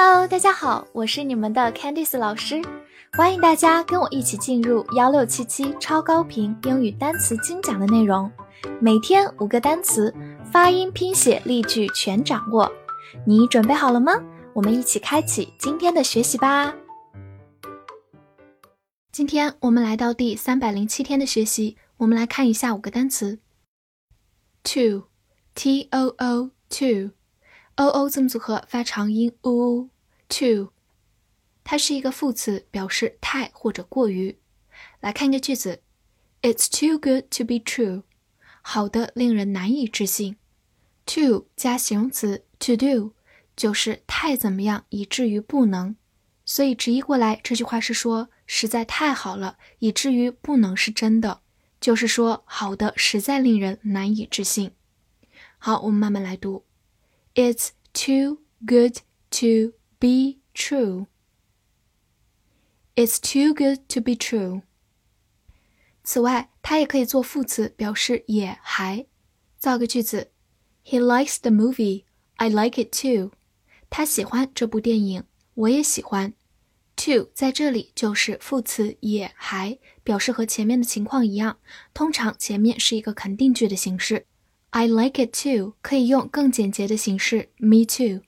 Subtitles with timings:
[0.00, 2.62] Hello，大家好，我是你们的 Candice 老师，
[3.14, 8.30] 欢迎大家跟我一起进入幺六七七超高频英语单词精讲的内容，
[8.80, 10.14] 每天五个单词，
[10.52, 12.70] 发音、拼写、例句全掌握，
[13.26, 14.12] 你准备好了吗？
[14.52, 16.72] 我们一起开启今天的学习吧。
[19.10, 23.40] 今天我们来到第三百零七天的学习，我们来看一下五个单词
[24.62, 27.17] ：too，t o o two。
[27.78, 29.88] O o 字母组合发长音 u
[30.28, 30.72] too，
[31.62, 34.36] 它是一个副词，表示太或者过于。
[34.98, 35.80] 来看一个句子
[36.42, 38.02] ：It's too good to be true，
[38.62, 40.34] 好的令人难以置信。
[41.06, 43.12] too 加形容词 to do，
[43.54, 45.94] 就是太怎么样以至于不能。
[46.44, 51.42] 所以直译过来，这句话是说实在太好了，以至于不能是真的，
[51.80, 54.72] 就是说好的实在令人难以置信。
[55.58, 56.64] 好，我们慢慢来读。
[57.38, 61.06] It's too good to be true.
[62.96, 64.62] It's too good to be true.
[66.02, 69.06] 此外，它也可以做副词，表示也还。
[69.56, 70.32] 造个句子
[70.84, 72.06] ：He likes the movie.
[72.38, 73.30] I like it too.
[73.88, 75.22] 他喜欢这部电影，
[75.54, 76.34] 我也喜欢。
[76.96, 81.60] to 在这里就是副词也还，表示和前面的情况一样，
[81.94, 84.26] 通常前面是一个肯定句的形式。
[84.71, 88.21] I like it too，可以用更简洁的形式，me too。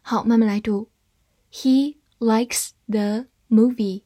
[0.00, 0.88] 好，慢慢来读。
[1.52, 4.02] He likes the movie.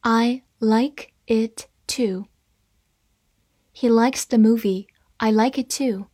[0.00, 2.26] I like it too.
[3.74, 4.86] He likes the movie.
[5.18, 6.06] I like it too.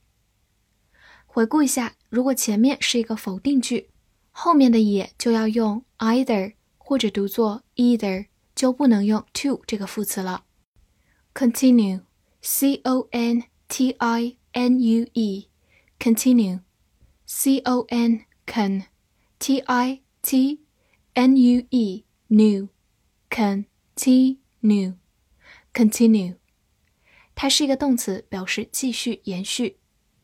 [1.26, 3.90] 回顾一下，如果前面是一个否定句，
[4.32, 10.44] 后面的也就要用 either 或者读作 either，就不能用 to 这个副词了。
[11.34, 12.02] Continue.
[12.40, 15.48] C O N T I n u e
[15.98, 16.60] continue
[17.26, 18.84] c o n can
[19.38, 20.60] t i t
[21.14, 22.68] n u e new
[23.30, 24.94] continue
[25.72, 26.36] continue
[27.34, 29.76] 它是一个动词，表示继续、延续。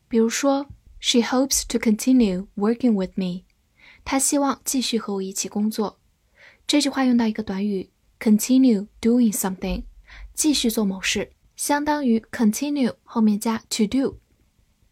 [0.07, 0.67] 比如说，
[0.99, 3.43] She hopes to continue working with me。
[4.03, 5.99] 她希望继续和我一起工作。
[6.65, 9.83] 这句话用到一个短语，continue doing something，
[10.33, 11.33] 继续做某事。
[11.58, 14.20] 相当于 continue 后面加 to do，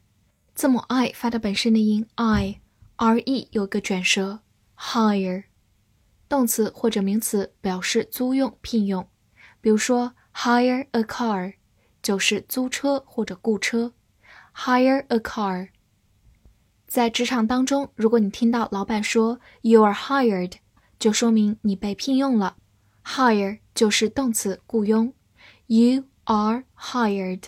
[0.54, 4.40] 字母 i 发的本身的音 i，r e 有个卷舌。
[4.76, 5.44] higher，
[6.28, 9.08] 动词或者名词，表示租用、聘用。
[9.60, 11.54] 比如说 hire a car，
[12.02, 13.94] 就是租车或者雇车。
[14.54, 15.70] hire a car。
[16.86, 20.52] 在职场当中，如果你听到老板说 "You are hired"，
[20.98, 22.56] 就说明你被聘用了。
[23.04, 25.12] hire 就是动词雇佣。
[25.66, 27.42] You are hired.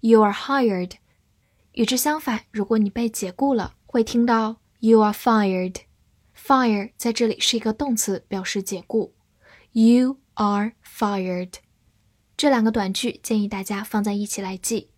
[0.00, 0.92] You are hired.
[1.72, 5.76] 与之相反，如果你被解雇了，会听到 "You are fired."
[6.36, 9.14] Fire 在这里是一个动词，表示解雇。
[9.72, 11.54] You are fired.
[12.36, 14.90] 这两个短句建议大家放在一起来记。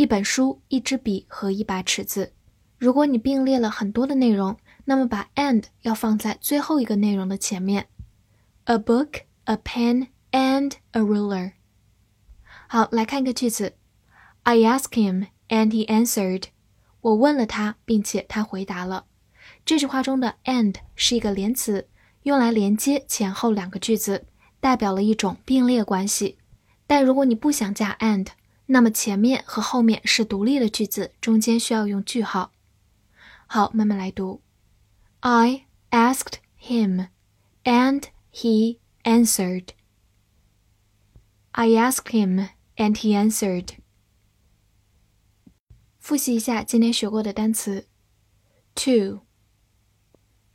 [0.00, 2.32] 一本书、一支笔和一把尺子。
[2.78, 4.56] 如果你并列了很多的内容，
[4.86, 7.86] 那么把 and 要放在最后一个内容的前面。
[8.64, 11.52] a book, a pen and a ruler。
[12.66, 13.74] 好，来看一个句子。
[14.44, 16.44] I asked him and he answered。
[17.02, 19.04] 我问了他，并且他回答了。
[19.66, 21.86] 这句话中的 and 是一个连词，
[22.22, 24.24] 用来连接前后两个句子，
[24.60, 26.38] 代表了一种并列关系。
[26.86, 28.28] 但如果你不想加 and，
[28.69, 32.51] 那么前面和后面是独立的句子，中间需要用句号。
[33.47, 34.41] 好，慢慢来读。
[35.19, 37.09] I asked him
[37.63, 39.69] and he answered.
[41.51, 43.77] I asked him And he answered.
[45.97, 47.87] 复习一下今天学过的单词：
[48.75, 49.21] to,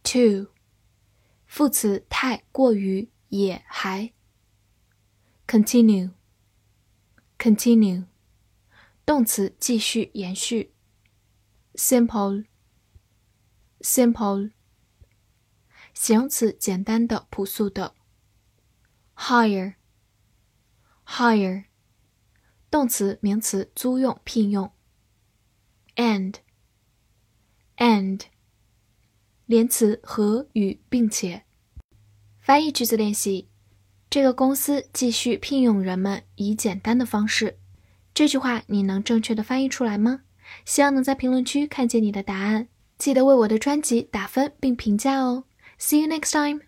[0.03, 0.53] to，
[1.47, 4.12] 副词太、过于、也、还；
[5.47, 6.11] continue,
[7.45, 8.06] continue，
[9.06, 10.74] 动词继续、延续。
[11.75, 12.45] ；simple,
[13.81, 14.51] simple，
[15.94, 17.94] 形容词简单的、朴素的。
[19.15, 19.75] ；hire,
[21.06, 21.65] hire。
[22.71, 24.71] 动词、名词租用、聘用。
[25.97, 26.42] and，and，
[29.45, 31.45] 连词和与并且。
[32.39, 33.51] 翻译句子练习：
[34.16, 37.58] 这个公司继续聘用人们以简单的方式。
[38.14, 40.22] 这句话你能正确的翻译出来吗？
[40.64, 42.70] 希望能在评论区看见你的答案。
[42.98, 45.44] 记得为我的专辑打分并评价哦。
[45.78, 46.65] See you next time.